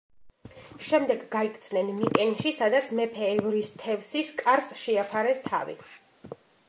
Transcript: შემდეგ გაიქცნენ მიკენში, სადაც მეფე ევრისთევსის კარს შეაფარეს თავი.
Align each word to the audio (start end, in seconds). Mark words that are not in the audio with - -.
შემდეგ 0.85 1.19
გაიქცნენ 1.35 1.91
მიკენში, 1.97 2.53
სადაც 2.61 2.89
მეფე 3.01 3.27
ევრისთევსის 3.35 4.33
კარს 4.41 4.73
შეაფარეს 4.85 5.43
თავი. 5.51 5.77